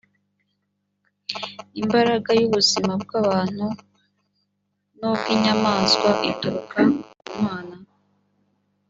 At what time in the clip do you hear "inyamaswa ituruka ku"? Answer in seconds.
5.35-7.35